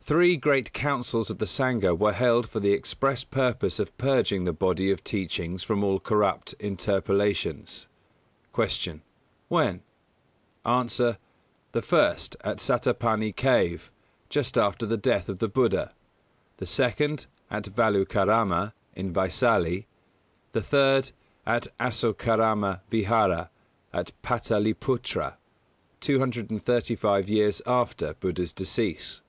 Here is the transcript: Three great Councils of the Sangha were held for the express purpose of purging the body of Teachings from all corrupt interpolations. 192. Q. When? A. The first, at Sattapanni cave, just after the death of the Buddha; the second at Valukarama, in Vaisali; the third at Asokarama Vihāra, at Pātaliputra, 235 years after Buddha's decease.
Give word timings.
Three 0.00 0.36
great 0.36 0.72
Councils 0.72 1.28
of 1.28 1.38
the 1.38 1.44
Sangha 1.46 1.92
were 1.94 2.12
held 2.12 2.48
for 2.48 2.60
the 2.60 2.72
express 2.72 3.24
purpose 3.24 3.80
of 3.80 3.94
purging 3.98 4.44
the 4.44 4.52
body 4.52 4.90
of 4.90 5.02
Teachings 5.02 5.64
from 5.64 5.82
all 5.82 5.98
corrupt 5.98 6.54
interpolations. 6.60 7.86
192. 8.54 9.00
Q. 9.00 9.06
When? 9.48 9.82
A. 10.64 11.18
The 11.72 11.82
first, 11.82 12.36
at 12.42 12.58
Sattapanni 12.58 13.34
cave, 13.34 13.90
just 14.30 14.56
after 14.56 14.86
the 14.86 14.96
death 14.96 15.28
of 15.28 15.40
the 15.40 15.48
Buddha; 15.48 15.92
the 16.58 16.66
second 16.66 17.26
at 17.50 17.64
Valukarama, 17.64 18.72
in 18.94 19.12
Vaisali; 19.12 19.86
the 20.52 20.62
third 20.62 21.10
at 21.44 21.66
Asokarama 21.80 22.80
Vihāra, 22.90 23.48
at 23.92 24.12
Pātaliputra, 24.22 25.34
235 26.00 27.28
years 27.28 27.60
after 27.66 28.14
Buddha's 28.14 28.52
decease. 28.52 29.20